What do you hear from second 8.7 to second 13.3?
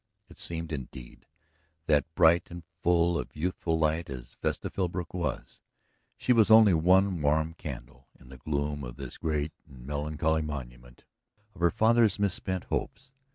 of this great and melancholy monument of her father's misspent hopes.